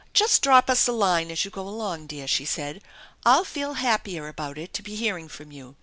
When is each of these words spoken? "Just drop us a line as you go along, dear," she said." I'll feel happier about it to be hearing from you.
"Just 0.15 0.41
drop 0.41 0.67
us 0.67 0.87
a 0.87 0.91
line 0.91 1.29
as 1.29 1.45
you 1.45 1.51
go 1.51 1.61
along, 1.61 2.07
dear," 2.07 2.25
she 2.27 2.43
said." 2.43 2.81
I'll 3.23 3.43
feel 3.43 3.75
happier 3.75 4.27
about 4.29 4.57
it 4.57 4.73
to 4.73 4.81
be 4.81 4.95
hearing 4.95 5.27
from 5.29 5.51
you. 5.51 5.75